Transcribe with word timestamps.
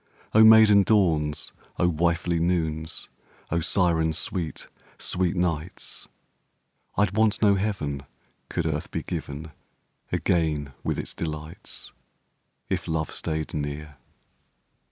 O 0.33 0.43
maiden 0.43 0.81
dawns, 0.81 1.53
O 1.77 1.87
wifely 1.87 2.39
noons, 2.39 3.07
O 3.51 3.59
siren 3.59 4.13
sweet, 4.13 4.65
sweet 4.97 5.35
nights, 5.35 6.07
I'd 6.97 7.15
want 7.15 7.43
no 7.43 7.53
heaven 7.53 8.07
could 8.49 8.65
earth 8.65 8.89
be 8.89 9.03
given 9.03 9.51
Again 10.11 10.73
with 10.83 10.97
its 10.97 11.13
delights 11.13 11.93
(If 12.67 12.87
love 12.87 13.11
stayed 13.11 13.53
near). 13.53 13.97